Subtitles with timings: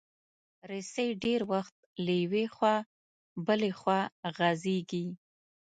[0.69, 2.75] رسۍ ډېر وخت له یوې خوا
[3.45, 3.99] بله خوا
[4.37, 5.05] غځېږي.